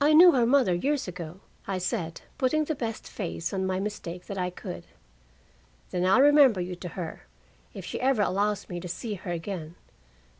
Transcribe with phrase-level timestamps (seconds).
[0.00, 4.26] "I knew her mother years ago," I said, putting the best face on my mistake
[4.26, 4.84] that I could.
[5.90, 7.24] "Then I'll remember you to her,
[7.74, 9.74] if she ever allows me to see her again.